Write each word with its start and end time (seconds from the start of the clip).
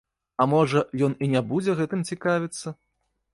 А 0.43 0.45
можа, 0.53 0.81
ён 1.07 1.13
і 1.25 1.27
не 1.33 1.41
будзе 1.51 1.75
гэтым 1.81 2.01
цікавіцца? 2.15 2.67